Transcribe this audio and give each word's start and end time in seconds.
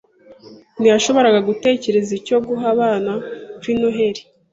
Ntiyashoboraga 0.79 1.39
gutekereza 1.49 2.11
icyo 2.19 2.37
guha 2.45 2.65
abana 2.73 3.11
kuri 3.59 3.73
Noheri. 3.81 4.21